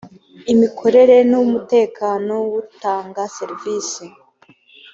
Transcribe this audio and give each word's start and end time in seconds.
imikorere 0.53 1.17
n 1.31 1.33
umutekano 1.43 2.33
w 2.51 2.53
utanga 2.61 3.21
serivisi 3.37 4.05